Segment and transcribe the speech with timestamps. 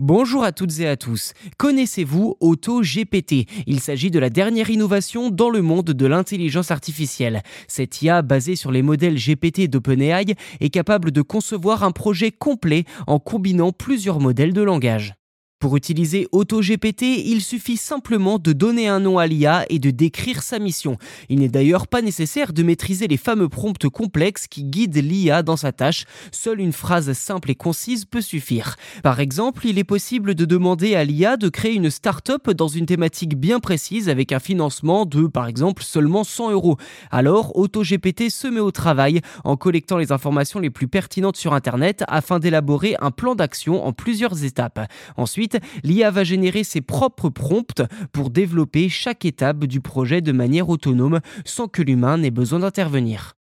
[0.00, 1.34] Bonjour à toutes et à tous.
[1.56, 3.46] Connaissez-vous AutoGPT?
[3.68, 7.42] Il s'agit de la dernière innovation dans le monde de l'intelligence artificielle.
[7.68, 12.86] Cette IA basée sur les modèles GPT d'OpenAI est capable de concevoir un projet complet
[13.06, 15.14] en combinant plusieurs modèles de langage.
[15.64, 20.42] Pour utiliser AutoGPT, il suffit simplement de donner un nom à l'IA et de décrire
[20.42, 20.98] sa mission.
[21.30, 25.56] Il n'est d'ailleurs pas nécessaire de maîtriser les fameux prompts complexes qui guident l'IA dans
[25.56, 26.04] sa tâche.
[26.32, 28.76] Seule une phrase simple et concise peut suffire.
[29.02, 32.84] Par exemple, il est possible de demander à l'IA de créer une start-up dans une
[32.84, 36.76] thématique bien précise avec un financement de, par exemple, seulement 100 euros.
[37.10, 42.04] Alors, AutoGPT se met au travail en collectant les informations les plus pertinentes sur Internet
[42.06, 44.92] afin d'élaborer un plan d'action en plusieurs étapes.
[45.16, 50.68] Ensuite, l'IA va générer ses propres prompts pour développer chaque étape du projet de manière
[50.68, 53.34] autonome sans que l'humain n'ait besoin d'intervenir.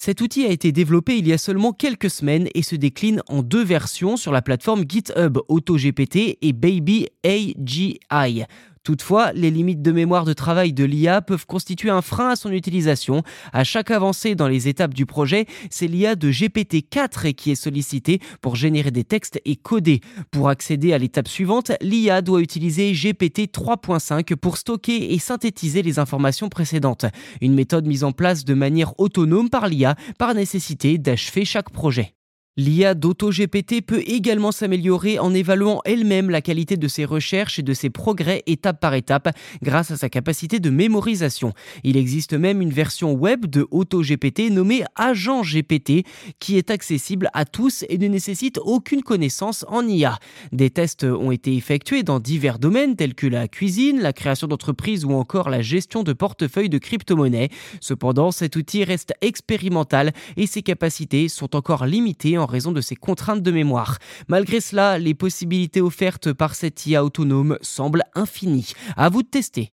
[0.00, 3.42] Cet outil a été développé il y a seulement quelques semaines et se décline en
[3.42, 8.44] deux versions sur la plateforme GitHub AutoGPT et Baby AGI.
[8.88, 12.50] Toutefois, les limites de mémoire de travail de l'IA peuvent constituer un frein à son
[12.50, 13.22] utilisation.
[13.52, 18.18] À chaque avancée dans les étapes du projet, c'est l'IA de GPT-4 qui est sollicitée
[18.40, 20.00] pour générer des textes et coder.
[20.30, 25.98] Pour accéder à l'étape suivante, l'IA doit utiliser GPT 3.5 pour stocker et synthétiser les
[25.98, 27.04] informations précédentes.
[27.42, 32.14] Une méthode mise en place de manière autonome par l'IA par nécessité d'achever chaque projet.
[32.58, 37.72] L'IA d'AutoGPT peut également s'améliorer en évaluant elle-même la qualité de ses recherches et de
[37.72, 39.28] ses progrès étape par étape
[39.62, 41.52] grâce à sa capacité de mémorisation.
[41.84, 46.04] Il existe même une version web de AutoGPT nommée Agent GPT
[46.40, 50.18] qui est accessible à tous et ne nécessite aucune connaissance en IA.
[50.50, 55.04] Des tests ont été effectués dans divers domaines tels que la cuisine, la création d'entreprises
[55.04, 57.50] ou encore la gestion de portefeuilles de crypto-monnaies.
[57.80, 62.96] Cependant, cet outil reste expérimental et ses capacités sont encore limitées en raison de ses
[62.96, 63.98] contraintes de mémoire.
[64.28, 68.72] Malgré cela, les possibilités offertes par cette IA autonome semblent infinies.
[68.96, 69.72] À vous de tester.